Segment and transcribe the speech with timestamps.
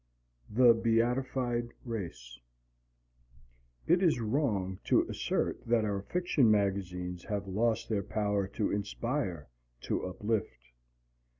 [0.49, 2.39] THE BEATIFIED RACE
[3.85, 9.47] It is wrong to assert that our fiction magazines have lost their power to inspire,
[9.81, 10.71] to uplift.